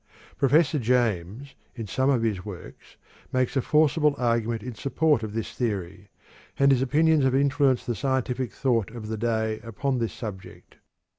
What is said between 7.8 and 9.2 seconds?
the scientific thought of the